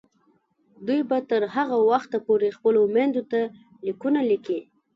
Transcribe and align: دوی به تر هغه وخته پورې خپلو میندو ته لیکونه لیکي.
دوی 0.85 1.01
به 1.09 1.17
تر 1.29 1.41
هغه 1.55 1.77
وخته 1.91 2.17
پورې 2.27 2.55
خپلو 2.57 2.81
میندو 2.93 3.23
ته 3.31 3.41
لیکونه 3.85 4.19
لیکي. 4.29 4.59